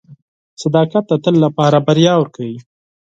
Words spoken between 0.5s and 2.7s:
•صداقت د تل لپاره بریا ورکوي.